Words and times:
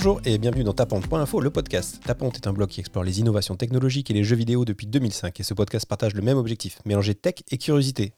Bonjour 0.00 0.20
et 0.24 0.38
bienvenue 0.38 0.62
dans 0.62 0.74
Tapante.info, 0.74 1.40
le 1.40 1.50
podcast. 1.50 2.00
Tapante 2.04 2.36
est 2.36 2.46
un 2.46 2.52
blog 2.52 2.68
qui 2.68 2.78
explore 2.78 3.02
les 3.02 3.18
innovations 3.18 3.56
technologiques 3.56 4.12
et 4.12 4.14
les 4.14 4.22
jeux 4.22 4.36
vidéo 4.36 4.64
depuis 4.64 4.86
2005 4.86 5.40
et 5.40 5.42
ce 5.42 5.54
podcast 5.54 5.86
partage 5.86 6.14
le 6.14 6.22
même 6.22 6.38
objectif, 6.38 6.78
mélanger 6.84 7.16
tech 7.16 7.34
et 7.50 7.58
curiosité. 7.58 8.12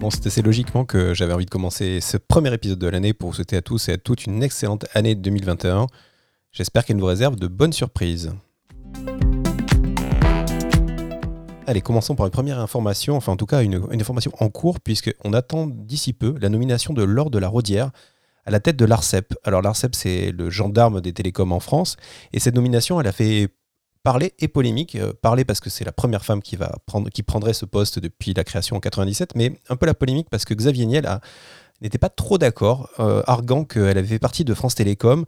Bon, 0.00 0.08
c'est 0.08 0.26
assez 0.26 0.40
logiquement 0.40 0.86
que 0.86 1.12
j'avais 1.12 1.34
envie 1.34 1.44
de 1.44 1.50
commencer 1.50 2.00
ce 2.00 2.16
premier 2.16 2.54
épisode 2.54 2.78
de 2.78 2.86
l'année 2.86 3.12
pour 3.12 3.28
vous 3.28 3.34
souhaiter 3.34 3.58
à 3.58 3.60
tous 3.60 3.90
et 3.90 3.92
à 3.92 3.98
toutes 3.98 4.24
une 4.24 4.42
excellente 4.42 4.86
année 4.94 5.14
2021. 5.14 5.86
J'espère 6.52 6.86
qu'elle 6.86 6.96
nous 6.96 7.04
réserve 7.04 7.36
de 7.36 7.46
bonnes 7.46 7.74
surprises. 7.74 8.32
Allez, 11.68 11.80
commençons 11.80 12.14
par 12.14 12.26
une 12.26 12.32
première 12.32 12.60
information, 12.60 13.16
enfin 13.16 13.32
en 13.32 13.36
tout 13.36 13.44
cas 13.44 13.60
une, 13.64 13.88
information 13.92 14.30
en 14.38 14.48
cours, 14.50 14.78
puisqu'on 14.78 15.32
attend 15.32 15.66
d'ici 15.66 16.12
peu 16.12 16.36
la 16.40 16.48
nomination 16.48 16.94
de 16.94 17.02
Laure 17.02 17.28
de 17.28 17.40
la 17.40 17.48
Rodière 17.48 17.90
à 18.44 18.52
la 18.52 18.60
tête 18.60 18.76
de 18.76 18.84
l'ARCEP. 18.84 19.34
Alors 19.42 19.62
l'ARCEP, 19.62 19.96
c'est 19.96 20.30
le 20.30 20.48
gendarme 20.48 21.00
des 21.00 21.12
télécoms 21.12 21.50
en 21.50 21.58
France, 21.58 21.96
et 22.32 22.38
cette 22.38 22.54
nomination, 22.54 23.00
elle 23.00 23.08
a 23.08 23.12
fait 23.12 23.48
parler 24.04 24.32
et 24.38 24.46
polémique. 24.46 24.94
Euh, 24.94 25.12
parler 25.20 25.44
parce 25.44 25.58
que 25.58 25.68
c'est 25.68 25.84
la 25.84 25.90
première 25.90 26.24
femme 26.24 26.40
qui, 26.40 26.54
va 26.54 26.72
prendre, 26.86 27.10
qui 27.10 27.24
prendrait 27.24 27.52
ce 27.52 27.64
poste 27.64 27.98
depuis 27.98 28.32
la 28.32 28.44
création 28.44 28.76
en 28.76 28.80
97, 28.80 29.34
mais 29.34 29.58
un 29.68 29.74
peu 29.74 29.86
la 29.86 29.94
polémique 29.94 30.28
parce 30.30 30.44
que 30.44 30.54
Xavier 30.54 30.86
Niel 30.86 31.18
n'était 31.82 31.98
pas 31.98 32.10
trop 32.10 32.38
d'accord, 32.38 32.90
euh, 33.00 33.24
arguant 33.26 33.64
qu'elle 33.64 33.98
avait 33.98 34.06
fait 34.06 34.20
partie 34.20 34.44
de 34.44 34.54
France 34.54 34.76
Télécom, 34.76 35.24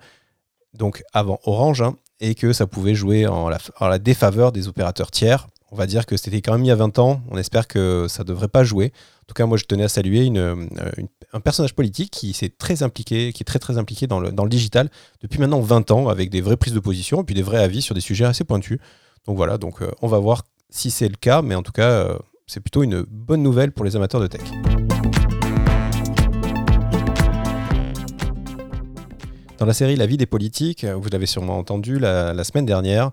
donc 0.73 1.03
avant 1.13 1.41
Orange, 1.43 1.83
hein, 1.83 1.97
et 2.21 2.37
que 2.37 2.53
ça 2.53 2.69
pouvait 2.69 2.95
jouer 2.95 3.27
en 3.27 3.49
la, 3.49 3.59
en 3.81 3.89
la 3.89 3.99
défaveur 3.99 4.53
des 4.53 4.69
opérateurs 4.69 5.11
tiers 5.11 5.49
on 5.71 5.77
va 5.77 5.87
dire 5.87 6.07
que 6.07 6.17
c'était 6.17 6.41
quand 6.41 6.53
même 6.53 6.65
il 6.65 6.69
y 6.69 6.73
a 6.73 6.77
20 6.77 6.99
ans. 6.99 7.21
On 7.31 7.37
espère 7.37 7.69
que 7.69 8.07
ça 8.09 8.23
ne 8.23 8.29
devrait 8.29 8.49
pas 8.49 8.65
jouer. 8.65 8.93
En 9.23 9.27
tout 9.27 9.35
cas, 9.35 9.45
moi, 9.45 9.59
je 9.59 9.65
tenais 9.65 9.85
à 9.85 9.89
saluer 9.89 10.31
euh, 10.35 10.57
un 11.33 11.41
personnage 11.41 11.75
politique 11.75 12.11
qui 12.11 12.33
s'est 12.33 12.49
très 12.49 12.83
impliqué, 12.83 13.33
qui 13.33 13.43
est 13.43 13.45
très 13.45 13.59
très 13.59 13.77
impliqué 13.77 14.07
dans 14.07 14.21
le, 14.21 14.33
digital 14.49 14.89
depuis 15.21 15.39
maintenant 15.39 15.61
20 15.61 15.91
ans, 15.91 16.09
avec 16.09 16.31
des 16.31 16.41
vraies 16.41 16.57
prises 16.57 16.73
de 16.73 16.81
position 16.81 17.21
et 17.21 17.25
puis 17.25 17.35
des 17.35 17.43
vrais 17.43 17.63
avis 17.63 17.83
sur 17.83 17.95
des 17.95 18.01
sujets 18.01 18.25
assez 18.25 18.45
pointus. 18.45 18.79
Donc 19.27 19.37
voilà, 19.37 19.59
donc 19.59 19.83
euh, 19.83 19.91
on 20.01 20.09
va 20.09 20.19
voir 20.19 20.45
si 20.71 20.91
c'est 20.91 21.09
le 21.09 21.17
cas, 21.17 21.43
mais 21.43 21.55
en 21.55 21.63
tout 21.63 21.73
cas, 21.73 21.91
euh, 21.91 22.19
c'est 22.47 22.61
plutôt 22.61 22.83
une 22.83 23.03
bonne 23.03 23.43
nouvelle 23.43 23.73
pour 23.73 23.85
les 23.85 23.95
amateurs 23.95 24.23
de 24.23 24.27
tech. 24.27 24.41
Dans 29.59 29.67
la 29.67 29.75
série 29.75 29.97
La 29.97 30.07
vie 30.07 30.17
des 30.17 30.27
politiques, 30.27 30.85
vous 30.85 31.09
l'avez 31.11 31.27
sûrement 31.27 31.59
entendu 31.59 31.99
la 31.99 32.45
semaine 32.45 32.65
dernière, 32.65 33.11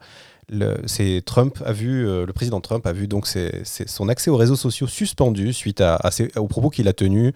le, 0.50 1.22
Trump 1.22 1.62
a 1.66 1.72
vu, 1.72 2.08
euh, 2.08 2.26
le 2.26 2.34
président 2.34 2.62
Trump 2.62 2.86
a 2.86 2.94
vu 2.94 3.08
donc 3.08 3.28
son 3.28 4.10
accès 4.10 4.30
aux 4.30 4.38
réseaux 4.38 4.56
sociaux 4.56 4.88
suspendu 4.88 5.54
suite 5.54 5.82
à, 5.82 6.00
aux 6.36 6.48
propos 6.48 6.70
qu'il 6.70 6.88
a 6.88 6.94
tenus, 6.94 7.34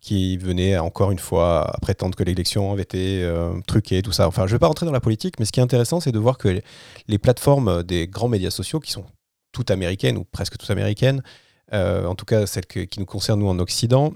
qui 0.00 0.36
venaient 0.36 0.78
encore 0.78 1.12
une 1.12 1.18
fois 1.18 1.70
à 1.70 1.78
prétendre 1.80 2.16
que 2.16 2.24
l'élection 2.24 2.72
avait 2.72 2.82
été 2.82 3.22
euh, 3.22 3.52
truquée, 3.66 4.02
tout 4.02 4.12
ça. 4.12 4.26
Enfin, 4.26 4.42
je 4.46 4.52
ne 4.52 4.56
vais 4.56 4.58
pas 4.58 4.66
rentrer 4.66 4.86
dans 4.86 4.92
la 4.92 5.00
politique, 5.00 5.38
mais 5.38 5.44
ce 5.44 5.52
qui 5.52 5.60
est 5.60 5.62
intéressant, 5.62 6.00
c'est 6.00 6.12
de 6.12 6.18
voir 6.18 6.38
que 6.38 6.60
les, 7.08 7.18
plateformes 7.18 7.82
des 7.82 8.08
grands 8.08 8.28
médias 8.28 8.50
sociaux, 8.50 8.80
qui 8.80 8.90
sont 8.90 9.04
toutes 9.52 9.70
américaines 9.70 10.16
ou 10.16 10.24
presque 10.24 10.56
toutes 10.56 10.70
américaines, 10.70 11.22
euh, 11.72 12.06
en 12.06 12.14
tout 12.14 12.24
cas 12.24 12.46
celles 12.46 12.66
qui 12.66 12.98
nous 12.98 13.06
concernent 13.06 13.40
nous 13.40 13.48
en 13.48 13.58
Occident, 13.58 14.12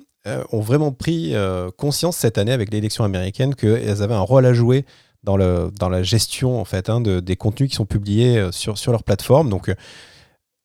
ont 0.51 0.61
vraiment 0.61 0.91
pris 0.91 1.35
conscience 1.77 2.17
cette 2.17 2.37
année 2.37 2.51
avec 2.51 2.73
l'élection 2.73 3.05
américaine 3.05 3.55
qu'elles 3.55 4.03
avaient 4.03 4.13
un 4.13 4.19
rôle 4.19 4.45
à 4.45 4.53
jouer 4.53 4.85
dans, 5.27 5.37
le, 5.37 5.71
dans 5.79 5.91
la 5.91 6.03
gestion 6.03 6.59
en 6.59 6.65
fait, 6.65 6.89
hein, 6.89 7.03
de, 7.03 7.21
des 7.21 7.37
contenus 7.37 7.69
qui 7.69 7.77
sont 7.77 7.85
publiés 7.85 8.39
euh, 8.39 8.53
sur, 8.53 8.79
sur 8.79 8.93
leur 8.93 9.03
plateforme. 9.03 9.51
Donc, 9.51 9.69
euh, 9.69 9.75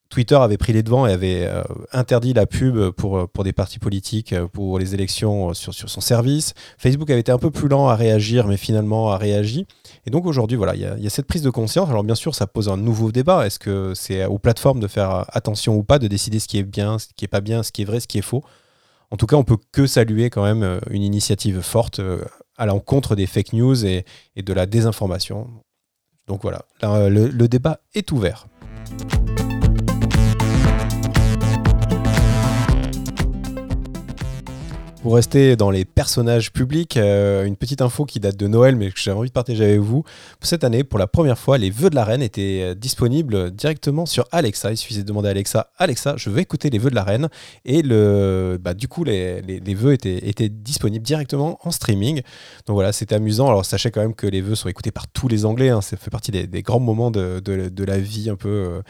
Twitter 0.10 0.36
avait 0.36 0.58
pris 0.58 0.74
les 0.74 0.84
devants 0.84 1.08
et 1.08 1.14
avait 1.14 1.46
euh, 1.46 1.64
interdit 1.94 2.34
la 2.34 2.46
pub 2.46 2.90
pour, 2.92 3.30
pour 3.30 3.46
des 3.46 3.54
partis 3.54 3.80
politiques 3.80 4.36
pour 4.52 4.78
les 4.78 4.94
élections 4.94 5.54
sur, 5.54 5.74
sur 5.74 5.90
son 5.90 6.02
service. 6.02 6.54
Facebook 6.78 7.10
avait 7.10 7.22
été 7.22 7.32
un 7.32 7.38
peu 7.38 7.50
plus 7.50 7.70
lent 7.70 7.88
à 7.88 7.96
réagir, 7.96 8.46
mais 8.46 8.58
finalement 8.58 9.12
a 9.12 9.18
réagi. 9.18 9.68
Et 10.06 10.10
donc 10.10 10.26
aujourd'hui, 10.26 10.58
voilà, 10.58 10.76
il 10.76 10.82
y, 10.82 11.04
y, 11.04 11.08
a 11.08 11.10
cette 11.10 11.28
prise 11.28 11.44
de 11.44 11.50
conscience. 11.50 11.90
Alors 11.90 12.04
bien 12.04 12.16
sûr, 12.16 12.36
ça 12.36 12.46
pose 12.46 12.68
un 12.68 12.76
nouveau 12.76 13.14
débat. 13.14 13.48
Est-ce 13.48 13.58
que 13.58 13.94
c'est 13.96 14.26
aux 14.26 14.38
plateformes 14.38 14.82
de 14.82 14.88
faire 14.88 15.26
attention 15.30 15.78
ou 15.78 15.84
pas, 15.84 15.98
de 15.98 16.10
décider 16.10 16.40
ce 16.40 16.50
qui 16.50 16.58
est 16.58 16.64
bien, 16.64 17.00
ce 17.00 17.08
qui 17.16 17.24
est 17.24 17.30
pas 17.30 17.40
bien, 17.40 17.64
ce 17.64 17.72
qui 17.72 17.84
est 17.84 17.86
vrai, 17.86 18.02
ce 18.02 18.08
qui 18.08 18.18
est 18.18 18.22
faux? 18.22 18.44
En 19.12 19.18
tout 19.18 19.28
cas, 19.28 19.38
on 19.38 19.46
peut 19.46 19.58
que 19.72 19.88
saluer 19.88 20.30
quand 20.30 20.44
même 20.44 20.82
une 20.90 21.04
initiative 21.04 21.62
forte 21.62 22.02
à 22.62 22.68
l'encontre 22.68 23.16
des 23.16 23.26
fake 23.26 23.54
news 23.54 23.86
et, 23.88 24.06
de 24.36 24.54
la 24.54 24.68
désinformation. 24.68 25.50
Donc 26.28 26.44
voilà, 26.44 26.64
le 26.84 27.48
débat 27.48 27.82
est 27.96 28.12
ouvert. 28.12 28.46
Pour 35.02 35.16
rester 35.16 35.56
dans 35.56 35.72
les 35.72 35.84
personnages 35.84 36.54
publics, 36.54 36.96
euh, 36.96 37.46
une 37.46 37.56
petite 37.56 37.82
info 37.82 38.06
qui 38.06 38.20
date 38.20 38.38
de 38.38 38.46
Noël, 38.46 38.76
mais 38.76 38.92
que 38.92 39.00
j'ai 39.00 39.10
envie 39.10 39.30
de 39.30 39.34
partager 39.34 39.64
avec 39.64 39.80
vous. 39.80 40.04
Cette 40.42 40.64
année, 40.64 40.84
pour 40.84 41.00
la 41.00 41.08
première 41.08 41.40
fois, 41.40 41.58
les 41.58 41.72
vœux 41.72 41.90
de 41.90 41.96
la 41.96 42.06
reine 42.06 42.22
étaient 42.22 42.60
euh, 42.62 42.76
disponibles 42.76 43.50
directement 43.50 44.06
sur 44.06 44.28
Alexa. 44.32 44.70
Il 44.70 44.78
suffisait 44.78 45.02
de 45.02 45.08
demander 45.08 45.30
à 45.30 45.32
Alexa, 45.32 45.72
Alexa, 45.80 46.14
je 46.18 46.30
veux 46.30 46.38
écouter 46.38 46.70
les 46.70 46.78
vœux 46.78 46.92
de 46.92 46.96
la 46.96 47.04
reine. 47.04 47.30
Et 47.66 47.82
le, 47.82 48.60
bah, 48.62 48.76
du 48.76 48.88
coup, 48.88 49.04
les, 49.04 49.42
les, 49.42 49.74
vœux 49.74 49.94
étaient, 49.94 50.30
étaient, 50.30 50.50
disponibles 50.50 51.04
directement 51.04 51.58
en 51.64 51.72
streaming. 51.72 52.22
Donc 52.68 52.76
voilà, 52.76 52.94
c'était 52.94 53.16
amusant. 53.16 53.48
Alors 53.48 53.66
sachez 53.66 53.90
quand 53.90 54.02
même 54.02 54.14
que 54.14 54.28
les 54.28 54.42
vœux 54.42 54.54
sont 54.54 54.70
écoutés 54.70 54.92
par 54.92 55.08
tous 55.08 55.28
les 55.28 55.46
Anglais. 55.46 55.70
Hein. 55.70 55.82
Ça 55.82 55.98
fait 55.98 56.12
partie 56.12 56.30
des, 56.30 56.62
grands 56.62 56.80
moments 56.80 57.10
de, 57.10 57.40
de, 57.40 57.84
la 57.84 57.98
vie 57.98 58.30
un 58.30 58.36
peu... 58.36 58.84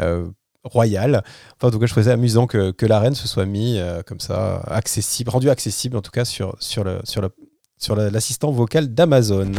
Euh, 0.00 0.26
royal. 0.64 1.22
Enfin, 1.56 1.68
en 1.68 1.70
tout 1.70 1.78
cas, 1.78 1.86
je 1.86 1.92
trouvais 1.92 2.06
ça 2.06 2.12
amusant 2.12 2.46
que, 2.46 2.70
que 2.70 2.86
la 2.86 3.00
reine 3.00 3.14
se 3.14 3.28
soit 3.28 3.46
mis 3.46 3.78
euh, 3.78 4.02
comme 4.02 4.20
ça, 4.20 4.60
accessible, 4.66 5.30
rendu 5.30 5.50
accessible 5.50 5.96
en 5.96 6.02
tout 6.02 6.10
cas 6.10 6.24
sur, 6.24 6.56
sur, 6.60 6.84
le, 6.84 7.00
sur, 7.04 7.20
le, 7.22 7.30
sur 7.78 7.96
l'assistant 7.96 8.50
vocal 8.50 8.94
d'Amazon. 8.94 9.52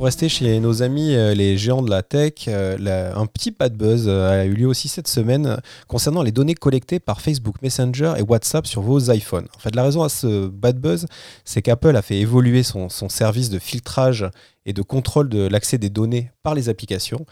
Pour 0.00 0.06
rester 0.06 0.30
chez 0.30 0.60
nos 0.60 0.82
amis 0.82 1.14
euh, 1.14 1.34
les 1.34 1.58
géants 1.58 1.82
de 1.82 1.90
la 1.90 2.02
tech, 2.02 2.46
euh, 2.48 3.12
un 3.14 3.26
petit 3.26 3.50
bad 3.50 3.76
buzz 3.76 4.06
euh, 4.08 4.30
a 4.30 4.46
eu 4.46 4.54
lieu 4.54 4.66
aussi 4.66 4.88
cette 4.88 5.08
semaine 5.08 5.60
concernant 5.88 6.22
les 6.22 6.32
données 6.32 6.54
collectées 6.54 7.00
par 7.00 7.20
Facebook 7.20 7.56
Messenger 7.60 8.14
et 8.16 8.22
WhatsApp 8.22 8.66
sur 8.66 8.80
vos 8.80 9.12
iPhones. 9.12 9.46
En 9.54 9.58
fait, 9.58 9.76
la 9.76 9.82
raison 9.82 10.02
à 10.02 10.08
ce 10.08 10.48
bad 10.48 10.80
buzz, 10.80 11.04
c'est 11.44 11.60
qu'Apple 11.60 11.94
a 11.94 12.00
fait 12.00 12.16
évoluer 12.16 12.62
son, 12.62 12.88
service 12.88 13.50
de 13.50 13.58
filtrage 13.58 14.26
et 14.64 14.72
de 14.72 14.80
contrôle 14.80 15.28
de 15.28 15.46
l'accès 15.46 15.76
des 15.76 15.90
données 15.90 16.30
par 16.42 16.54
les 16.54 16.70
applications. 16.70 17.26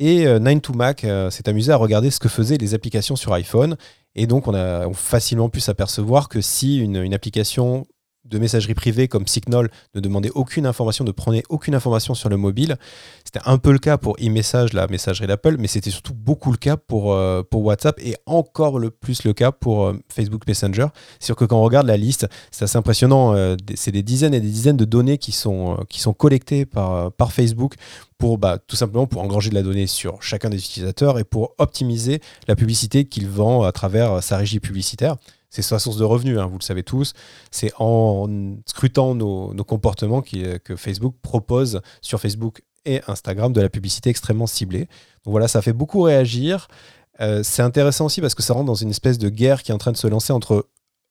Et 0.00 0.24
9to5Mac 0.24 1.30
s'est 1.30 1.48
amusé 1.48 1.70
à 1.70 1.76
regarder 1.76 2.10
ce 2.10 2.18
que 2.18 2.28
faisaient 2.28 2.58
les 2.58 2.74
applications 2.74 3.14
sur 3.14 3.32
iPhone. 3.32 3.76
Et 4.16 4.26
donc, 4.26 4.48
on 4.48 4.54
a 4.54 4.92
facilement 4.92 5.50
pu 5.50 5.60
s'apercevoir 5.60 6.28
que 6.28 6.40
si 6.40 6.78
une 6.78 7.14
application 7.14 7.86
de 8.28 8.38
messagerie 8.38 8.74
privée 8.74 9.08
comme 9.08 9.26
Signal 9.26 9.70
ne 9.94 10.00
demandait 10.00 10.30
aucune 10.34 10.66
information, 10.66 11.04
ne 11.04 11.10
prenait 11.10 11.42
aucune 11.48 11.74
information 11.74 12.14
sur 12.14 12.28
le 12.28 12.36
mobile. 12.36 12.76
C'était 13.24 13.40
un 13.46 13.58
peu 13.58 13.72
le 13.72 13.78
cas 13.78 13.98
pour 13.98 14.16
e-message, 14.16 14.72
la 14.72 14.86
messagerie 14.86 15.26
d'Apple, 15.26 15.56
mais 15.58 15.68
c'était 15.68 15.90
surtout 15.90 16.14
beaucoup 16.14 16.50
le 16.50 16.56
cas 16.56 16.76
pour, 16.76 17.12
euh, 17.12 17.42
pour 17.42 17.64
WhatsApp 17.64 17.98
et 18.00 18.16
encore 18.26 18.78
le 18.78 18.90
plus 18.90 19.24
le 19.24 19.32
cas 19.32 19.52
pour 19.52 19.86
euh, 19.86 19.94
Facebook 20.08 20.46
Messenger. 20.46 20.86
C'est 21.18 21.26
sûr 21.26 21.36
que 21.36 21.44
quand 21.44 21.58
on 21.58 21.64
regarde 21.64 21.86
la 21.86 21.96
liste, 21.96 22.26
c'est 22.50 22.64
assez 22.64 22.78
impressionnant. 22.78 23.34
Euh, 23.34 23.56
c'est 23.74 23.92
des 23.92 24.02
dizaines 24.02 24.34
et 24.34 24.40
des 24.40 24.48
dizaines 24.48 24.76
de 24.76 24.84
données 24.84 25.18
qui 25.18 25.32
sont, 25.32 25.78
qui 25.88 26.00
sont 26.00 26.12
collectées 26.12 26.66
par, 26.66 27.12
par 27.12 27.32
Facebook 27.32 27.74
pour 28.18 28.38
bah, 28.38 28.58
tout 28.58 28.76
simplement 28.76 29.06
pour 29.06 29.22
engranger 29.22 29.50
de 29.50 29.54
la 29.54 29.62
donnée 29.62 29.86
sur 29.86 30.22
chacun 30.22 30.50
des 30.50 30.58
utilisateurs 30.58 31.18
et 31.18 31.24
pour 31.24 31.54
optimiser 31.58 32.20
la 32.48 32.56
publicité 32.56 33.04
qu'il 33.04 33.28
vend 33.28 33.62
à 33.62 33.72
travers 33.72 34.22
sa 34.22 34.36
régie 34.36 34.60
publicitaire 34.60 35.16
c'est 35.50 35.62
sa 35.62 35.78
source 35.78 35.96
de 35.96 36.04
revenus, 36.04 36.38
hein, 36.38 36.46
vous 36.46 36.58
le 36.58 36.62
savez 36.62 36.82
tous. 36.82 37.14
C'est 37.50 37.72
en 37.78 38.28
scrutant 38.66 39.14
nos, 39.14 39.52
comportements 39.64 40.22
que 40.22 40.76
Facebook 40.76 41.14
propose 41.22 41.80
sur 42.02 42.20
Facebook 42.20 42.62
et 42.84 43.00
Instagram 43.06 43.52
de 43.52 43.60
la 43.60 43.68
publicité 43.68 44.10
extrêmement 44.10 44.46
ciblée. 44.46 44.88
Donc 45.24 45.32
voilà, 45.32 45.48
ça 45.48 45.62
fait 45.62 45.72
beaucoup 45.72 46.02
réagir. 46.02 46.68
Euh, 47.20 47.42
c'est 47.42 47.62
intéressant 47.62 48.06
aussi 48.06 48.20
parce 48.20 48.34
que 48.34 48.42
ça 48.42 48.54
rentre 48.54 48.66
dans 48.66 48.74
une 48.74 48.90
espèce 48.90 49.18
de 49.18 49.28
guerre 49.28 49.62
qui 49.62 49.70
est 49.70 49.74
en 49.74 49.78
train 49.78 49.92
de 49.92 49.96
se 49.96 50.06
lancer 50.06 50.32
entre 50.32 50.66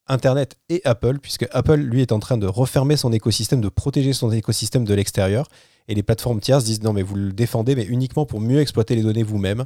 Internet 0.07 0.57
et 0.69 0.81
Apple, 0.85 1.19
puisque 1.19 1.47
Apple, 1.51 1.75
lui, 1.75 2.01
est 2.01 2.13
en 2.13 2.19
train 2.19 2.37
de 2.37 2.47
refermer 2.47 2.95
son 2.95 3.11
écosystème, 3.11 3.59
de 3.59 3.69
protéger 3.69 4.13
son 4.13 4.31
écosystème 4.31 4.85
de 4.85 4.93
l'extérieur. 4.93 5.47
Et 5.89 5.95
les 5.95 6.03
plateformes 6.03 6.39
tierces 6.39 6.63
disent 6.63 6.81
non, 6.81 6.93
mais 6.93 7.01
vous 7.01 7.15
le 7.15 7.33
défendez, 7.33 7.75
mais 7.75 7.85
uniquement 7.85 8.25
pour 8.25 8.39
mieux 8.39 8.59
exploiter 8.59 8.95
les 8.95 9.03
données 9.03 9.23
vous-même. 9.23 9.65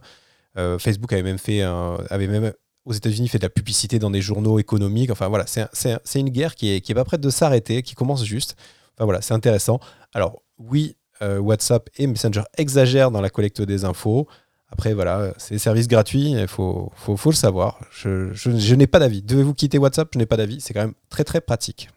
Euh, 0.58 0.78
Facebook 0.80 1.14
avait 1.14 1.24
même 1.24 1.38
fait 1.38 1.62
avait 1.62 2.28
même 2.28 2.52
aux 2.86 2.94
États-Unis 2.94 3.28
fait 3.28 3.38
de 3.38 3.44
la 3.44 3.50
publicité 3.50 4.00
dans 4.00 4.12
des 4.12 4.22
journaux 4.22 4.60
économiques. 4.60 5.12
Enfin 5.12 5.28
voilà, 5.28 5.46
c'est 5.48 6.20
une 6.20 6.30
guerre 6.30 6.56
qui 6.56 6.74
est, 6.74 6.82
qui 6.82 6.92
est 6.92 6.96
pas 6.96 7.06
prête 7.06 7.22
de 7.22 7.30
s'arrêter, 7.30 7.84
qui 7.84 7.96
commence 7.96 8.24
juste. 8.24 8.56
Enfin 8.96 9.06
voilà, 9.06 9.22
c'est 9.22 9.34
intéressant. 9.34 9.80
Alors 10.14 10.42
oui, 10.58 10.96
euh, 11.22 11.40
WhatsApp 11.40 11.90
et 11.98 12.08
Messenger 12.08 12.44
exagèrent 12.58 13.12
dans 13.12 13.22
la 13.22 13.30
collecte 13.30 13.62
des 13.62 13.86
infos. 13.86 14.28
Après, 14.70 14.94
voilà, 14.94 15.34
c'est 15.38 15.56
des 15.56 15.60
services 15.60 15.88
gratuits, 15.88 16.32
il 16.32 16.48
faut, 16.48 16.92
le 17.08 17.32
savoir. 17.34 17.80
Je, 17.92 18.32
je 18.34 18.76
n'ai 18.76 18.88
pas 18.88 19.00
d'avis. 19.00 19.22
Devez-vous 19.22 19.54
quitter 19.54 19.78
WhatsApp? 19.78 20.10
Je 20.14 20.18
n'ai 20.18 20.26
pas 20.26 20.38
d'avis. 20.38 20.62
C'est 20.62 20.74
quand 20.74 20.82
même 20.82 20.94
très 21.10 21.26
très 21.26 21.42
pratique. 21.42 21.90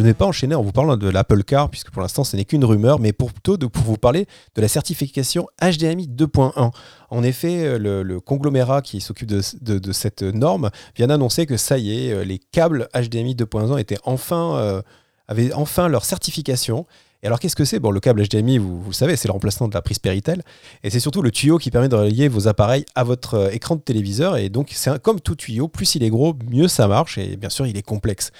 Je 0.00 0.02
ne 0.02 0.08
vais 0.08 0.14
pas 0.14 0.24
enchaîner 0.24 0.54
en 0.54 0.62
vous 0.62 0.72
parlant 0.72 0.96
de 0.96 1.08
l'Apple 1.10 1.44
Car, 1.44 1.68
puisque 1.68 1.90
pour 1.90 2.00
l'instant 2.00 2.24
ce 2.24 2.34
n'est 2.34 2.46
qu'une 2.46 2.64
rumeur, 2.64 3.00
mais 3.00 3.12
plutôt 3.12 3.58
de, 3.58 3.66
pour 3.66 3.82
vous 3.82 3.98
parler 3.98 4.24
de 4.54 4.62
la 4.62 4.66
certification 4.66 5.46
HDMI 5.60 6.08
2.1. 6.08 6.70
En 7.10 7.22
effet, 7.22 7.78
le, 7.78 8.18
conglomérat 8.18 8.80
qui 8.80 9.02
s'occupe 9.02 9.28
de, 9.28 9.92
cette 9.92 10.22
norme 10.22 10.70
vient 10.96 11.08
d'annoncer 11.08 11.44
que 11.44 11.58
ça 11.58 11.76
y 11.76 12.06
est, 12.06 12.24
les 12.24 12.38
câbles 12.38 12.88
HDMI 12.94 13.34
2.1 13.34 13.78
étaient 13.78 13.98
enfin, 14.04 14.80
avaient 15.28 15.52
enfin 15.52 15.88
leur 15.88 16.06
certification. 16.06 16.86
Et 17.22 17.26
alors, 17.26 17.38
qu'est-ce 17.38 17.56
que 17.56 17.66
c'est? 17.66 17.78
Bon, 17.78 17.90
le 17.90 18.00
câble 18.00 18.26
HDMI, 18.26 18.56
vous, 18.56 18.80
vous 18.80 18.94
savez, 18.94 19.16
c'est 19.16 19.28
le 19.28 19.32
remplacement 19.32 19.68
de 19.68 19.74
la 19.74 19.82
prise 19.82 19.98
Péritel. 19.98 20.42
Et 20.82 20.88
c'est 20.88 21.00
surtout 21.00 21.20
le 21.20 21.30
tuyau 21.30 21.58
qui 21.58 21.70
permet 21.70 21.90
de 21.90 21.96
relier 21.96 22.28
vos 22.28 22.48
appareils 22.48 22.86
à 22.94 23.04
votre 23.04 23.34
euh, 23.34 23.50
écran 23.50 23.76
de 23.76 23.82
téléviseur. 23.82 24.38
Et 24.38 24.48
donc, 24.48 24.70
c'est 24.72 24.98
comme 25.02 25.20
tout 25.20 25.34
tuyau, 25.34 25.68
plus 25.68 25.94
il 25.94 26.02
est 26.04 26.08
gros, 26.08 26.34
mieux 26.50 26.68
ça 26.68 26.88
marche. 26.88 27.18
Et 27.18 27.36
bien 27.36 27.50
sûr, 27.50 27.66
il 27.66 27.76
est 27.76 27.82
complexe. 27.82 28.32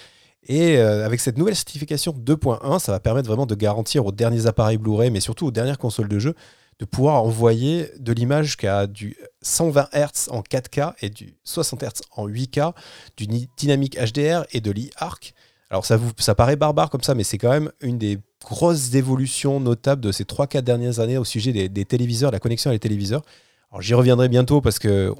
Et 0.46 0.78
euh, 0.78 1.04
avec 1.04 1.20
cette 1.20 1.36
nouvelle 1.36 1.56
certification 1.56 2.12
2.1, 2.12 2.78
ça 2.78 2.92
va 2.92 3.00
permettre 3.00 3.28
vraiment 3.28 3.46
de 3.46 3.54
garantir 3.54 4.06
aux 4.06 4.12
derniers 4.12 4.46
appareils 4.46 4.78
Blu-ray, 4.78 5.10
mais 5.10 5.20
surtout 5.20 5.46
aux 5.46 5.50
dernières 5.50 5.78
consoles 5.78 6.08
de 6.08 6.18
jeu, 6.18 6.34
de 6.78 6.86
pouvoir 6.86 7.22
envoyer 7.22 7.90
de 7.98 8.12
l'image 8.12 8.56
qui 8.56 8.66
a 8.66 8.86
du 8.86 9.16
120 9.42 9.88
Hz 9.92 10.28
en 10.30 10.40
4K 10.40 10.94
et 11.02 11.10
du 11.10 11.36
60 11.44 11.82
Hz 11.82 12.02
en 12.16 12.26
8K, 12.26 12.72
du 13.18 13.26
dynamique 13.56 13.98
HDR 13.98 14.44
et 14.52 14.60
de 14.60 14.70
l'e-arc. 14.70 15.34
Alors 15.68 15.84
ça, 15.84 15.96
vous, 15.96 16.10
ça 16.18 16.34
paraît 16.34 16.56
barbare 16.56 16.88
comme 16.88 17.02
ça, 17.02 17.14
mais 17.14 17.22
c'est 17.22 17.38
quand 17.38 17.50
même 17.50 17.70
une 17.80 17.98
des 17.98 18.18
grosses 18.44 18.94
évolutions 18.94 19.60
notables 19.60 20.00
de 20.00 20.10
ces 20.10 20.24
3-4 20.24 20.62
dernières 20.62 21.00
années 21.00 21.18
au 21.18 21.24
sujet 21.24 21.52
des, 21.68 21.84
téléviseurs, 21.84 22.30
la 22.30 22.40
connexion 22.40 22.70
à 22.70 22.72
les 22.72 22.78
téléviseurs. 22.78 23.22
Alors 23.70 23.82
j'y 23.82 23.94
reviendrai 23.94 24.28
bientôt 24.28 24.60
parce 24.60 24.78
que 24.78 25.14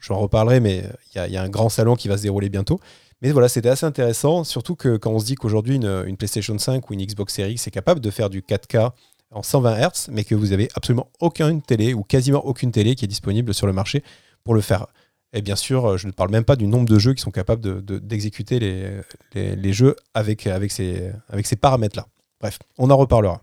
j'en 0.00 0.18
reparlerai, 0.18 0.60
mais 0.60 0.84
il 1.14 1.32
y, 1.32 1.36
a 1.36 1.42
un 1.42 1.48
grand 1.48 1.70
salon 1.70 1.94
qui 1.94 2.08
va 2.08 2.18
se 2.18 2.22
dérouler 2.22 2.50
bientôt. 2.50 2.78
Mais 3.22 3.32
voilà, 3.32 3.48
c'était 3.48 3.68
assez 3.68 3.84
intéressant, 3.84 4.44
surtout 4.44 4.76
que 4.76 4.96
quand 4.96 5.10
on 5.10 5.18
se 5.18 5.26
dit 5.26 5.34
qu'aujourd'hui 5.34 5.76
une, 5.76 6.16
PlayStation 6.16 6.58
5 6.58 6.88
ou 6.88 6.94
une 6.94 7.04
Xbox 7.04 7.34
Series 7.34 7.54
est 7.54 7.70
capable 7.70 8.00
de 8.00 8.10
faire 8.10 8.30
du 8.30 8.40
4K 8.40 8.92
en 9.30 9.42
120 9.42 9.78
Hz, 9.78 10.08
mais 10.10 10.24
que 10.24 10.34
vous 10.34 10.52
avez 10.52 10.68
absolument 10.74 11.08
aucune 11.20 11.60
télé 11.60 11.92
ou 11.92 12.02
quasiment 12.02 12.44
aucune 12.46 12.72
télé 12.72 12.94
qui 12.94 13.04
est 13.04 13.08
disponible 13.08 13.52
sur 13.52 13.66
le 13.66 13.72
marché 13.72 14.02
pour 14.42 14.54
le 14.54 14.60
faire. 14.60 14.86
Et 15.32 15.42
bien 15.42 15.54
sûr, 15.54 15.98
je 15.98 16.06
ne 16.06 16.12
parle 16.12 16.30
même 16.30 16.44
pas 16.44 16.56
du 16.56 16.66
nombre 16.66 16.88
de 16.88 16.98
jeux 16.98 17.14
qui 17.14 17.22
sont 17.22 17.30
capables 17.30 17.84
d'exécuter 17.84 18.58
de, 18.58 19.04
les, 19.34 19.72
jeux 19.72 19.94
avec 20.14 20.42
ces 20.42 21.56
paramètres-là. 21.60 22.06
Bref, 22.40 22.58
on 22.78 22.90
en 22.90 22.96
reparlera. 22.96 23.42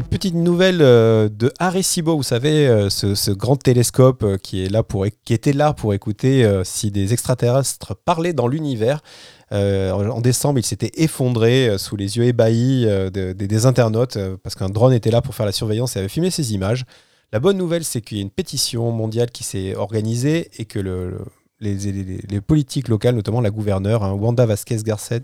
Petite 0.00 0.34
nouvelle 0.34 0.80
euh, 0.80 1.28
de 1.28 1.52
Arecibo, 1.58 2.16
vous 2.16 2.22
savez, 2.22 2.66
euh, 2.66 2.88
ce, 2.88 3.30
grand 3.30 3.56
télescope 3.56 4.38
qui, 4.38 4.64
est 4.64 4.68
là 4.68 4.82
pour, 4.82 5.04
était 5.06 5.52
là 5.52 5.72
pour 5.74 5.92
écouter 5.92 6.60
si 6.64 6.90
des 6.90 7.12
extraterrestres 7.12 7.94
parlaient 8.04 8.32
dans 8.32 8.48
l'univers. 8.48 9.02
en 9.50 10.20
décembre, 10.20 10.58
il 10.58 10.64
s'était 10.64 10.92
effondré 10.94 11.76
sous 11.78 11.96
les 11.96 12.16
yeux 12.16 12.24
ébahis 12.24 12.86
des 13.12 13.66
internautes 13.66 14.18
parce 14.42 14.54
qu'un 14.54 14.68
drone 14.68 14.92
était 14.92 15.10
là 15.10 15.20
pour 15.20 15.34
faire 15.34 15.46
la 15.46 15.52
surveillance 15.52 15.96
et 15.96 15.98
avait 15.98 16.08
filmé 16.08 16.30
ces 16.30 16.54
images. 16.54 16.84
La 17.32 17.40
bonne 17.40 17.56
nouvelle, 17.56 17.84
c'est 17.84 18.00
qu'il 18.00 18.18
y 18.18 18.20
a 18.20 18.22
une 18.22 18.30
pétition 18.30 18.90
mondiale 18.92 19.30
qui 19.30 19.44
s'est 19.44 19.74
organisée 19.74 20.50
et 20.58 20.64
que 20.64 20.78
le 20.78 21.18
les, 21.62 22.40
politiques 22.40 22.88
locales, 22.88 23.14
notamment 23.14 23.40
la 23.40 23.50
gouverneure, 23.50 24.02
hein, 24.02 24.12
Wanda 24.12 24.46
Vasquez 24.46 24.78
Garcet, 24.84 25.22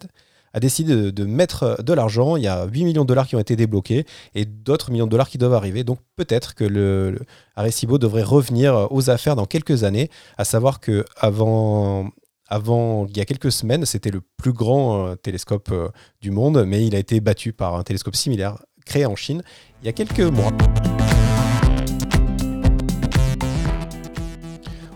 a 0.59 0.61
décidé 0.61 1.13
de, 1.13 1.25
mettre 1.25 1.83
de 1.83 1.93
l'argent. 1.93 2.37
Il 2.37 2.43
y 2.43 2.49
a 2.49 2.67
8 2.67 2.85
millions 2.85 3.03
de 3.03 3.09
dollars 3.09 3.27
qui 3.27 3.37
ont 3.37 3.41
été 3.41 3.57
débloqués 3.57 4.05
et 4.35 4.45
d'autres 4.45 4.91
millions 4.91 5.07
de 5.07 5.11
dollars 5.11 5.29
qui 5.29 5.39
doivent 5.39 5.55
arriver. 5.55 5.85
Donc 5.85 6.01
peut-être 6.17 6.55
que 6.55 6.65
le, 6.65 7.21
Arecibo 7.57 7.97
devrait 7.97 8.23
revenir 8.23 8.89
aux 8.91 9.09
affaires 9.09 9.37
dans 9.37 9.47
quelques 9.47 9.85
années, 9.85 10.11
à 10.37 10.45
savoir 10.45 10.81
que 10.81 11.05
avant, 11.17 12.11
il 13.09 13.17
y 13.17 13.21
a 13.21 13.25
quelques 13.25 13.53
semaines, 13.53 13.87
c'était 13.87 14.11
le 14.11 14.21
plus 14.37 14.53
grand 14.53 15.07
euh, 15.07 15.15
télescope 15.15 15.69
euh, 15.71 15.89
du 16.21 16.31
monde, 16.31 16.65
mais 16.67 16.87
il 16.87 16.95
a 16.95 16.99
été 16.99 17.21
battu 17.21 17.53
par 17.53 17.77
un 17.77 17.83
télescope 17.83 18.17
similaire 18.17 18.59
créé 18.85 19.07
en 19.07 19.17
Chine 19.17 19.43
il 19.83 19.87
y 19.87 19.89
a 19.89 19.93
quelques 19.93 20.21
mois. 20.21 20.51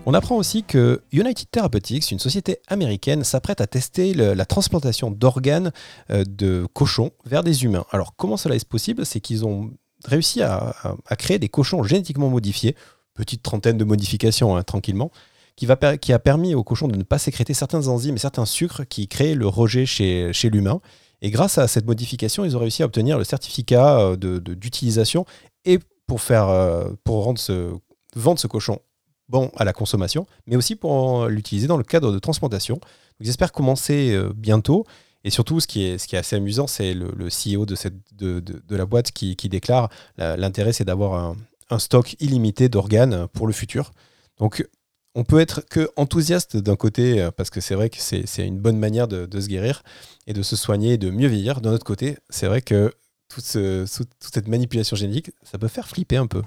On 0.05 0.15
apprend 0.15 0.37
aussi 0.37 0.65
que 0.65 1.01
United 1.13 1.49
Therapeutics, 1.53 2.11
une 2.11 2.19
société 2.19 2.59
américaine, 2.67 3.23
s'apprête 3.23 3.61
à 3.61 3.69
tester 3.69 4.15
la 4.15 4.45
transplantation 4.45 5.13
d'organes 5.13 5.71
euh, 6.11 6.25
de 6.27 6.67
cochons 6.73 7.13
vers 7.25 7.45
des 7.45 7.63
humains. 7.63 7.85
Alors 7.93 8.17
comment 8.17 8.37
cela 8.37 8.57
est 8.57 8.69
possible? 8.69 9.07
C'est 9.07 9.21
qu'ils 9.21 9.47
ont 9.47 9.71
réussi 10.05 10.43
à, 10.43 10.75
créer 11.19 11.39
des 11.39 11.49
cochons 11.49 11.85
génétiquement 11.85 12.29
modifiés, 12.29 12.75
petite 13.15 13.45
trentaine 13.45 13.79
de 13.79 13.85
modifications 13.85 14.57
hein, 14.57 14.65
tranquillement, 14.65 15.13
qui, 15.55 15.71
a 15.71 16.19
permis 16.19 16.57
aux 16.57 16.65
cochons 16.65 16.89
de 16.89 16.97
ne 16.97 17.05
pas 17.05 17.19
sécréter 17.19 17.55
certains 17.55 17.87
enzymes 17.87 18.17
et 18.17 18.19
certains 18.19 18.47
sucres 18.47 18.83
qui 18.89 19.07
créent 19.07 19.37
le 19.37 19.47
rejet 19.47 19.87
chez, 19.87 20.33
l'humain. 20.51 20.81
Et 21.21 21.31
grâce 21.31 21.59
à 21.59 21.69
cette 21.69 21.87
modification, 21.87 22.45
ils 22.45 22.57
ont 22.57 22.61
réussi 22.61 22.83
à 22.83 22.87
obtenir 22.87 23.19
le 23.19 23.23
certificat 23.23 24.01
euh, 24.01 24.17
d'utilisation 24.17 25.27
et 25.65 25.79
pour, 26.09 26.21
faire, 26.21 26.49
euh, 26.49 26.89
vendre 27.07 27.39
ce 27.39 28.47
cochon 28.49 28.81
bon 29.29 29.51
à 29.57 29.65
la 29.65 29.73
consommation, 29.73 30.27
mais 30.47 30.57
aussi 30.57 30.77
pour 30.77 31.27
l'utiliser 31.27 31.67
dans 31.67 31.77
le 31.77 31.85
cadre 31.85 32.13
de 32.13 32.19
transplantation. 32.19 32.81
j'espère 33.21 33.53
commencer 33.53 34.13
euh, 34.13 34.33
bientôt. 34.35 34.85
Et 35.25 35.31
surtout, 35.31 35.61
ce 35.61 35.69
qui 35.69 35.85
est, 35.85 36.15
assez 36.15 36.35
amusant, 36.35 36.67
c'est 36.67 36.95
le, 36.95 37.29
CEO 37.29 37.65
de, 37.65 38.77
la 38.77 38.87
boîte 38.87 39.13
qui, 39.13 39.37
qui 39.37 39.49
déclare 39.49 39.89
l'intérêt, 40.19 40.73
c'est 40.73 40.85
d'avoir 40.85 41.37
un, 41.71 41.79
stock 41.79 42.17
illimité 42.19 42.69
d'organes 42.69 43.29
pour 43.29 43.47
le 43.47 43.53
futur. 43.53 43.93
Donc, 44.39 44.67
on 45.15 45.25
peut 45.25 45.41
être 45.41 45.65
que 45.69 45.91
enthousiaste 45.97 46.57
d'un 46.57 46.77
côté, 46.77 47.23
euh, 47.23 47.31
parce 47.31 47.51
que 47.51 47.61
c'est 47.61 47.75
vrai 47.75 47.91
que 47.91 47.99
c'est 47.99 48.47
une 48.47 48.59
bonne 48.59 48.79
manière 48.79 49.09
de, 49.09 49.41
se 49.41 49.47
guérir 49.47 49.83
et 50.27 50.33
de 50.33 50.43
se 50.43 50.57
soigner 50.57 50.95
et 50.95 50.99
de 50.99 51.11
mieux 51.11 51.29
vieillir. 51.29 51.61
D'un 51.61 51.73
autre 51.73 51.85
côté, 51.85 52.17
c'est 52.31 52.47
vrai 52.47 52.63
que 52.63 52.93
toute 53.29 53.45
cette 53.45 54.49
manipulation 54.49 54.97
génétique, 54.97 55.31
ça 55.43 55.59
peut 55.59 55.69
faire 55.69 55.89
flipper 55.89 56.17
un 56.17 56.27
peu. 56.27 56.43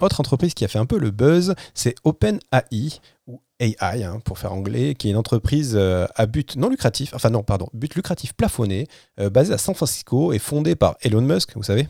Autre 0.00 0.20
entreprise 0.20 0.54
qui 0.54 0.64
a 0.64 0.68
fait 0.68 0.78
un 0.78 0.86
peu 0.86 0.98
le 0.98 1.10
buzz, 1.10 1.54
c'est 1.74 1.94
OpenAI, 2.04 3.00
ou 3.26 3.40
AI 3.58 4.04
hein, 4.04 4.20
pour 4.24 4.38
faire 4.38 4.52
anglais, 4.52 4.94
qui 4.94 5.08
est 5.08 5.10
une 5.10 5.16
entreprise 5.16 5.72
euh, 5.74 6.06
à 6.14 6.26
but 6.26 6.56
non 6.56 6.68
lucratif, 6.68 7.14
enfin 7.14 7.30
non, 7.30 7.42
pardon, 7.42 7.68
but 7.72 7.94
lucratif 7.94 8.34
plafonné, 8.34 8.86
euh, 9.18 9.30
basée 9.30 9.54
à 9.54 9.58
San 9.58 9.74
Francisco 9.74 10.32
et 10.32 10.38
fondée 10.38 10.76
par 10.76 10.96
Elon 11.02 11.22
Musk, 11.22 11.56
vous 11.56 11.62
savez, 11.62 11.88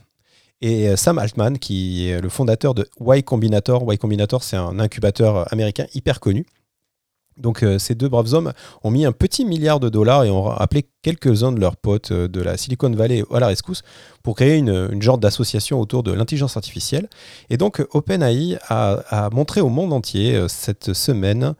et 0.61 0.89
euh, 0.89 0.97
Sam 0.97 1.19
Altman, 1.19 1.59
qui 1.59 2.09
est 2.09 2.21
le 2.21 2.29
fondateur 2.29 2.75
de 2.75 2.89
Y 3.01 3.23
Combinator. 3.25 3.93
Y 3.93 3.99
Combinator, 3.99 4.43
c'est 4.43 4.57
un 4.57 4.79
incubateur 4.79 5.53
américain 5.53 5.87
hyper 5.95 6.21
connu. 6.21 6.47
Donc 7.37 7.63
euh, 7.63 7.79
ces 7.79 7.95
deux 7.95 8.09
braves 8.09 8.33
hommes 8.35 8.53
ont 8.83 8.91
mis 8.91 9.05
un 9.05 9.13
petit 9.13 9.45
milliard 9.45 9.79
de 9.81 9.89
dollars 9.89 10.25
et 10.25 10.31
ont 10.31 10.51
appelé 10.51 10.89
quelques-uns 11.03 11.53
de 11.53 11.61
leurs 11.61 11.77
potes 11.77 12.13
euh, 12.13 12.29
de 12.29 12.41
la 12.41 12.57
Silicon 12.57 12.91
Valley 12.91 13.23
à 13.33 13.41
la 13.41 13.49
rescousse 13.49 13.83
pour 14.23 14.37
créer 14.37 14.57
une, 14.57 14.89
une 14.91 15.03
genre 15.03 15.19
d'association 15.19 15.79
autour 15.81 16.03
de 16.03 16.13
l'intelligence 16.13 16.57
artificielle. 16.57 17.09
Et 17.51 17.57
donc 17.57 17.87
OpenAI 17.93 18.59
a, 18.69 19.29
montré 19.33 19.61
au 19.61 19.69
monde 19.69 19.93
entier 19.93 20.35
euh, 20.35 20.49
cette 20.49 20.95
semaine 20.95 21.55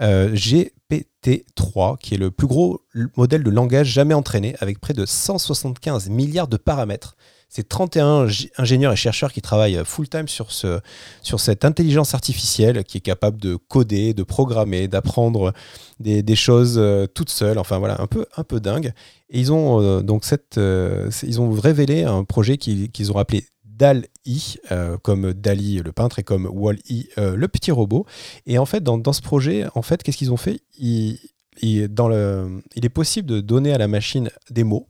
GPT-3, 0.00 1.98
qui 1.98 2.14
est 2.14 2.18
le 2.18 2.30
plus 2.30 2.46
gros 2.46 2.80
modèle 3.18 3.42
de 3.42 3.50
langage 3.50 3.88
jamais 3.88 4.14
entraîné, 4.14 4.56
avec 4.60 4.80
près 4.80 4.94
de 4.94 5.04
175 5.04 6.08
milliards 6.08 6.48
de 6.48 6.56
paramètres 6.56 7.16
c'est 7.50 7.68
31 7.68 8.28
ingénieurs 8.58 8.92
et 8.92 8.96
chercheurs 8.96 9.32
qui 9.32 9.42
travaillent 9.42 9.82
full-time 9.84 10.28
sur, 10.28 10.52
ce, 10.52 10.80
sur 11.20 11.40
cette 11.40 11.64
intelligence 11.64 12.14
artificielle 12.14 12.84
qui 12.84 12.98
est 12.98 13.02
capable 13.02 13.38
de 13.38 13.56
coder, 13.56 14.14
de 14.14 14.22
programmer, 14.22 14.86
d'apprendre 14.86 15.52
des, 15.98 16.36
choses 16.36 16.76
euh, 16.78 17.06
toutes 17.12 17.28
seules. 17.28 17.58
Enfin 17.58 17.78
voilà, 17.78 18.00
un 18.00 18.06
peu, 18.06 18.24
un 18.36 18.44
peu 18.44 18.60
dingue. 18.60 18.92
Et 19.30 19.40
ils 19.40 19.52
ont 19.52 19.82
euh, 19.82 20.00
donc 20.00 20.24
cette, 20.24 20.58
euh, 20.58 21.10
ils 21.24 21.40
ont 21.40 21.50
révélé 21.50 22.04
un 22.04 22.22
projet 22.22 22.56
qu'ils 22.56 23.12
ont 23.12 23.18
appelé 23.18 23.44
DAL-I, 23.64 24.58
comme 25.02 25.32
Dali 25.32 25.78
le 25.78 25.90
peintre 25.90 26.18
et 26.18 26.22
comme 26.22 26.46
Wall-E 26.46 27.34
le 27.34 27.48
petit 27.48 27.72
robot. 27.72 28.06
Et 28.46 28.58
en 28.58 28.66
fait, 28.66 28.84
dans, 28.84 29.12
ce 29.12 29.22
projet, 29.22 29.64
en 29.74 29.82
fait, 29.82 30.02
qu'est-ce 30.02 30.18
qu'ils 30.18 30.32
ont 30.32 30.36
fait? 30.36 30.60
Il, 30.78 31.18
est 31.62 32.88
possible 32.90 33.26
de 33.26 33.40
donner 33.40 33.72
à 33.72 33.78
la 33.78 33.88
machine 33.88 34.30
des 34.50 34.64
mots 34.64 34.86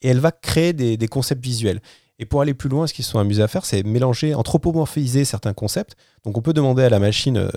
et 0.00 0.08
elle 0.08 0.20
va 0.20 0.32
créer 0.32 0.72
des, 0.72 1.08
concepts 1.08 1.42
visuels. 1.42 1.80
Et 2.18 2.26
pour 2.26 2.40
aller 2.40 2.54
plus 2.54 2.68
loin, 2.68 2.86
ce 2.86 2.94
qu'ils 2.94 3.04
se 3.04 3.10
sont 3.10 3.18
amusés 3.18 3.42
à 3.42 3.48
faire, 3.48 3.64
c'est 3.64 3.82
mélanger, 3.82 4.34
anthropomorphiser 4.34 5.24
certains 5.24 5.54
concepts. 5.54 5.96
Donc 6.24 6.36
on 6.38 6.42
peut 6.42 6.52
demander 6.52 6.84
à 6.84 6.88
la 6.88 6.98
machine, 6.98 7.36
euh, 7.36 7.50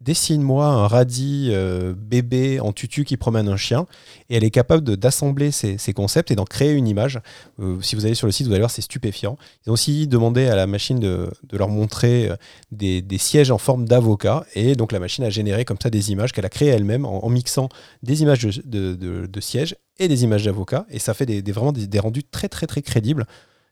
dessine-moi 0.00 0.66
un 0.66 0.86
radis 0.88 1.48
euh, 1.52 1.94
bébé 1.96 2.60
en 2.60 2.72
tutu 2.72 3.04
qui 3.04 3.16
promène 3.16 3.48
un 3.48 3.56
chien, 3.56 3.86
et 4.28 4.36
elle 4.36 4.44
est 4.44 4.50
capable 4.50 4.96
d'assembler 4.96 5.50
ces, 5.50 5.92
concepts 5.94 6.30
et 6.30 6.36
d'en 6.36 6.44
créer 6.44 6.72
une 6.72 6.88
image. 6.88 7.20
Euh, 7.60 7.80
si 7.80 7.96
vous 7.96 8.04
allez 8.04 8.14
sur 8.14 8.26
le 8.26 8.32
site, 8.32 8.46
vous 8.46 8.52
allez 8.52 8.60
voir, 8.60 8.70
c'est 8.70 8.82
stupéfiant. 8.82 9.38
Ils 9.64 9.70
ont 9.70 9.74
aussi 9.74 10.06
demandé 10.06 10.48
à 10.48 10.56
la 10.56 10.66
machine 10.66 10.98
de, 10.98 11.30
leur 11.52 11.68
montrer 11.68 12.30
des, 12.72 13.02
sièges 13.18 13.50
en 13.50 13.58
forme 13.58 13.86
d'avocat, 13.86 14.44
et 14.54 14.74
donc 14.74 14.92
la 14.92 15.00
machine 15.00 15.24
a 15.24 15.30
généré 15.30 15.64
comme 15.64 15.78
ça 15.82 15.90
des 15.90 16.10
images 16.10 16.32
qu'elle 16.32 16.46
a 16.46 16.50
créées 16.50 16.68
elle-même 16.68 17.06
en, 17.06 17.28
mixant 17.28 17.68
des 18.02 18.22
images 18.22 18.42
de, 18.42 18.94
de 18.94 19.40
sièges 19.40 19.76
et 20.00 20.08
des 20.08 20.24
images 20.24 20.44
d'avocats, 20.44 20.86
et 20.90 20.98
ça 20.98 21.14
fait 21.14 21.26
des, 21.26 21.52
vraiment 21.52 21.72
des, 21.72 21.98
rendus 22.00 22.24
très 22.24 22.48
très 22.48 22.66
très 22.66 22.82
crédibles. 22.82 23.26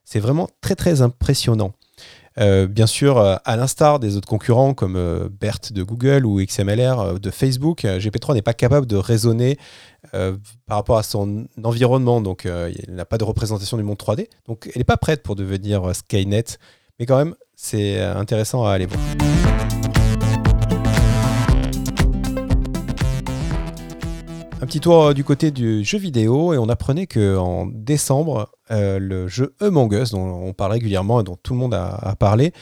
C'est 0.04 0.20
vraiment 0.20 0.48
très 0.60 0.76
très 0.76 1.02
impressionnant. 1.02 1.72
bien 2.36 2.86
sûr, 2.86 3.18
à 3.18 3.56
l'instar 3.56 3.98
des 3.98 4.16
autres 4.16 4.28
concurrents 4.28 4.72
comme 4.72 4.94
BERT 5.40 5.72
de 5.72 5.82
Google 5.82 6.24
ou 6.24 6.40
XMLR 6.40 7.18
de 7.20 7.30
Facebook, 7.30 7.82
GP3 7.82 8.34
n'est 8.34 8.42
pas 8.42 8.54
capable 8.54 8.86
de 8.86 8.96
raisonner 8.96 9.58
par 10.12 10.78
rapport 10.78 10.96
à 10.96 11.02
son 11.02 11.46
environnement. 11.62 12.22
Donc, 12.22 12.46
il 12.46 12.94
n'a 12.94 13.04
pas 13.04 13.18
de 13.18 13.24
représentation 13.24 13.76
du 13.76 13.82
monde 13.82 13.98
3D. 13.98 14.28
Donc, 14.46 14.70
elle 14.72 14.78
n'est 14.78 14.84
pas 14.84 14.96
prête 14.96 15.22
pour 15.22 15.36
devenir 15.36 15.94
Skynet. 15.94 16.44
Mais 16.98 17.04
quand 17.04 17.18
même, 17.18 17.34
c'est 17.54 18.00
intéressant 18.00 18.64
à 18.64 18.72
aller 18.72 18.86
voir. 18.86 19.97
Un 24.60 24.66
petit 24.66 24.80
tour 24.80 25.04
euh, 25.04 25.14
du 25.14 25.22
côté 25.22 25.52
du 25.52 25.84
jeu 25.84 25.98
vidéo 25.98 26.52
et 26.52 26.58
on 26.58 26.68
apprenait 26.68 27.06
qu'en 27.06 27.66
décembre, 27.66 28.50
euh, 28.72 28.98
le 28.98 29.28
jeu 29.28 29.54
Among 29.60 29.92
Us, 29.92 30.10
dont 30.10 30.18
on 30.18 30.52
parle 30.52 30.72
régulièrement 30.72 31.20
et 31.20 31.22
dont 31.22 31.36
tout 31.40 31.52
le 31.52 31.60
monde 31.60 31.74
a, 31.74 32.16
parlé, 32.18 32.52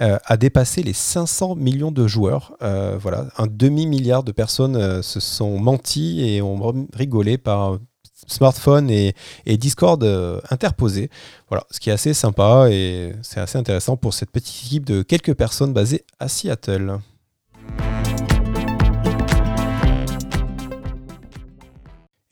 euh, 0.00 0.18
a 0.24 0.36
dépassé 0.38 0.82
les 0.82 0.94
500 0.94 1.56
millions 1.56 1.92
de 1.92 2.06
joueurs. 2.06 2.56
voilà, 2.60 3.26
un 3.36 3.46
demi-milliard 3.46 4.22
de 4.22 4.32
personnes 4.32 5.02
se 5.02 5.20
sont 5.20 5.58
menti 5.58 6.26
et 6.26 6.40
ont 6.40 6.88
rigolé 6.94 7.36
par 7.36 7.78
smartphone 8.26 8.90
et, 8.90 9.14
et 9.44 9.58
Discord 9.58 10.02
interposés. 10.48 11.10
Voilà, 11.48 11.66
ce 11.70 11.80
qui 11.80 11.90
est 11.90 11.92
assez 11.92 12.14
sympa 12.14 12.68
et 12.70 13.12
c'est 13.20 13.40
assez 13.40 13.58
intéressant 13.58 13.98
pour 13.98 14.14
cette 14.14 14.30
petite 14.30 14.64
équipe 14.64 14.86
de 14.86 15.02
quelques 15.02 15.34
personnes 15.34 15.74
basées 15.74 16.06
à 16.18 16.28
Seattle. 16.28 16.98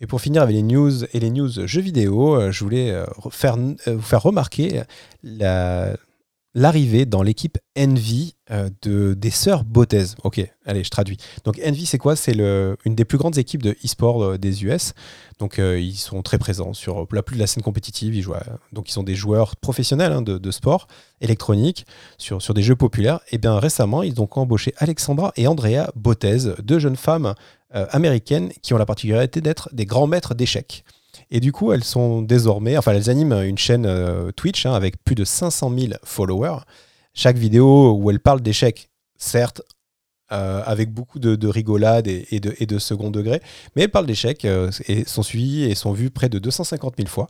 Et 0.00 0.06
pour 0.06 0.20
finir 0.20 0.42
avec 0.42 0.54
les 0.54 0.62
news 0.62 1.04
et 1.04 1.20
les 1.20 1.30
news 1.30 1.66
jeux 1.66 1.82
vidéo, 1.82 2.34
euh, 2.34 2.50
je 2.50 2.64
voulais 2.64 2.90
euh, 2.90 3.04
faire, 3.30 3.56
euh, 3.58 3.96
vous 3.96 4.00
faire 4.00 4.22
remarquer 4.22 4.82
l'arrivée 6.54 7.06
dans 7.06 7.22
l'équipe 7.22 7.58
Envy 7.78 8.34
de, 8.82 9.14
des 9.14 9.30
sœurs 9.30 9.64
Bottez. 9.64 10.04
Ok, 10.24 10.40
allez, 10.66 10.82
je 10.82 10.90
traduis. 10.90 11.16
Donc 11.44 11.60
Envy, 11.64 11.86
c'est 11.86 11.98
quoi? 11.98 12.16
C'est 12.16 12.36
une 12.36 12.94
des 12.94 13.04
plus 13.04 13.18
grandes 13.18 13.38
équipes 13.38 13.62
de 13.62 13.76
e-sport 13.84 14.38
des 14.38 14.64
US. 14.64 14.92
Donc 15.38 15.58
ils 15.58 15.96
sont 15.96 16.22
très 16.22 16.38
présents 16.38 16.72
sur 16.74 17.06
la 17.12 17.22
plus 17.22 17.36
de 17.36 17.40
la 17.40 17.46
scène 17.46 17.62
compétitive. 17.62 18.14
Ils 18.14 18.22
jouent 18.22 18.34
donc 18.72 18.88
ils 18.88 18.92
sont 18.92 19.02
des 19.02 19.14
joueurs 19.14 19.56
professionnels 19.56 20.12
hein, 20.12 20.22
de, 20.22 20.50
sport 20.50 20.88
électronique 21.20 21.86
sur, 22.18 22.40
des 22.54 22.62
jeux 22.62 22.76
populaires. 22.76 23.20
Et 23.30 23.38
bien 23.38 23.58
récemment, 23.58 24.02
ils 24.02 24.20
ont 24.20 24.28
embauché 24.32 24.74
Alexandra 24.78 25.32
et 25.36 25.46
Andrea 25.46 25.90
Bottez, 25.94 26.54
deux 26.62 26.78
jeunes 26.78 26.96
femmes 26.96 27.34
euh, 27.74 27.86
américaines 27.90 28.50
qui 28.62 28.74
ont 28.74 28.78
la 28.78 28.86
particularité 28.86 29.40
d'être 29.40 29.68
des 29.72 29.86
grands 29.86 30.08
maîtres 30.08 30.34
d'échecs. 30.34 30.84
Et 31.30 31.40
du 31.40 31.52
coup, 31.52 31.72
elles 31.72 31.84
sont 31.84 32.22
désormais, 32.22 32.76
enfin, 32.76 32.92
elles 32.92 33.10
animent 33.10 33.42
une 33.42 33.58
chaîne 33.58 33.86
euh, 33.86 34.30
Twitch 34.32 34.66
hein, 34.66 34.72
avec 34.72 35.02
plus 35.04 35.14
de 35.14 35.24
500 35.24 35.72
000 35.76 35.92
followers. 36.04 36.60
Chaque 37.14 37.36
vidéo 37.36 37.92
où 37.92 38.10
elles 38.10 38.20
parlent 38.20 38.40
d'échecs, 38.40 38.90
certes, 39.16 39.62
euh, 40.32 40.62
avec 40.64 40.92
beaucoup 40.92 41.18
de, 41.18 41.48
rigolade 41.48 42.06
et, 42.06 42.38
de, 42.38 42.54
de, 42.64 42.78
second 42.78 43.10
degré, 43.10 43.40
mais 43.74 43.82
elles 43.82 43.90
parlent 43.90 44.06
d'échecs 44.06 44.44
et 44.44 45.04
sont 45.04 45.24
suivies 45.24 45.64
et 45.64 45.74
sont 45.74 45.92
vues 45.92 46.10
près 46.10 46.28
de 46.28 46.38
250 46.38 46.94
000 46.98 47.08
fois. 47.08 47.26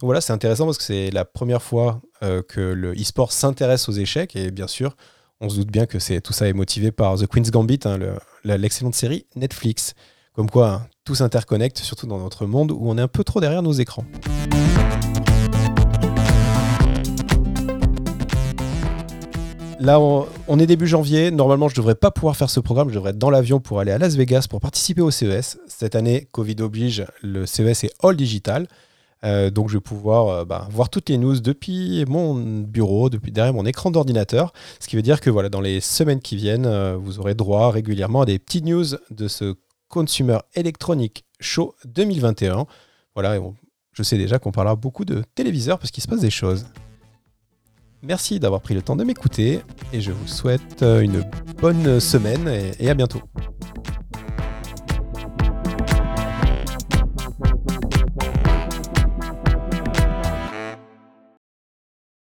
Donc 0.00 0.06
voilà, 0.06 0.20
c'est 0.20 0.32
intéressant 0.32 0.64
parce 0.66 0.78
que 0.78 0.84
c'est 0.84 1.10
la 1.10 1.24
première 1.24 1.62
fois 1.62 2.00
que 2.20 2.60
le 2.60 2.92
e-sport 2.92 3.32
s'intéresse 3.32 3.88
aux 3.88 3.92
échecs 3.92 4.36
et 4.36 4.52
bien 4.52 4.68
sûr, 4.68 4.94
on 5.40 5.48
se 5.48 5.56
doute 5.56 5.70
bien 5.70 5.86
que 5.86 5.98
tout 6.20 6.32
ça 6.32 6.48
est 6.48 6.52
motivé 6.52 6.92
par 6.92 7.18
The 7.18 7.26
Queen's 7.26 7.50
Gambit, 7.50 7.80
hein, 7.86 7.98
l'excellente 8.44 8.94
série 8.94 9.26
Netflix. 9.34 9.94
Comme 10.32 10.48
quoi, 10.48 10.70
hein, 10.70 10.86
tout 11.04 11.14
s'interconnecte, 11.14 11.78
surtout 11.78 12.06
dans 12.06 12.18
notre 12.18 12.46
monde 12.46 12.72
où 12.72 12.80
on 12.82 12.96
est 12.96 13.02
un 13.02 13.08
peu 13.08 13.24
trop 13.24 13.38
derrière 13.38 13.62
nos 13.62 13.72
écrans. 13.72 14.06
Là, 19.80 20.00
on, 20.00 20.58
est 20.58 20.66
début 20.66 20.86
janvier. 20.86 21.30
Normalement, 21.30 21.68
je 21.68 21.74
ne 21.74 21.76
devrais 21.76 21.94
pas 21.94 22.10
pouvoir 22.10 22.36
faire 22.36 22.48
ce 22.48 22.58
programme. 22.58 22.88
Je 22.88 22.94
devrais 22.94 23.10
être 23.10 23.18
dans 23.18 23.28
l'avion 23.28 23.60
pour 23.60 23.80
aller 23.80 23.92
à 23.92 23.98
Las 23.98 24.16
Vegas 24.16 24.46
pour 24.48 24.60
participer 24.60 25.02
au 25.02 25.10
CES. 25.10 25.58
Cette 25.68 25.94
année, 25.94 26.26
Covid 26.32 26.56
oblige, 26.60 27.04
le 27.22 27.44
CES 27.44 27.84
est 27.84 27.94
all 28.02 28.16
digital. 28.16 28.66
Euh, 29.24 29.50
donc 29.50 29.68
je 29.68 29.74
vais 29.74 29.82
pouvoir 29.82 30.28
euh, 30.28 30.44
bah, 30.44 30.68
voir 30.70 30.88
toutes 30.88 31.08
les 31.08 31.18
news 31.18 31.38
depuis 31.40 32.04
mon 32.06 32.34
bureau, 32.34 33.10
depuis 33.10 33.32
derrière 33.32 33.52
mon 33.52 33.66
écran 33.66 33.90
d'ordinateur. 33.90 34.52
Ce 34.80 34.88
qui 34.88 34.96
veut 34.96 35.02
dire 35.02 35.20
que 35.20 35.28
voilà, 35.28 35.50
dans 35.50 35.62
les 35.62 35.80
semaines 35.80 36.20
qui 36.20 36.36
viennent, 36.36 36.66
euh, 36.66 36.96
vous 36.98 37.20
aurez 37.20 37.34
droit 37.34 37.70
régulièrement 37.70 38.22
à 38.22 38.26
des 38.26 38.38
petites 38.38 38.64
news 38.64 38.84
de 39.10 39.28
ce 39.28 39.54
Consumer 39.94 40.38
Electronic 40.54 41.24
Show 41.38 41.76
2021. 41.84 42.66
Voilà, 43.14 43.38
je 43.92 44.02
sais 44.02 44.18
déjà 44.18 44.40
qu'on 44.40 44.50
parlera 44.50 44.74
beaucoup 44.74 45.04
de 45.04 45.22
téléviseurs 45.36 45.78
parce 45.78 45.92
qu'il 45.92 46.02
se 46.02 46.08
passe 46.08 46.18
des 46.18 46.30
choses. 46.30 46.66
Merci 48.02 48.40
d'avoir 48.40 48.60
pris 48.60 48.74
le 48.74 48.82
temps 48.82 48.96
de 48.96 49.04
m'écouter 49.04 49.60
et 49.92 50.00
je 50.00 50.10
vous 50.10 50.26
souhaite 50.26 50.82
une 50.82 51.24
bonne 51.60 52.00
semaine 52.00 52.48
et 52.80 52.90
à 52.90 52.94
bientôt. 52.94 53.22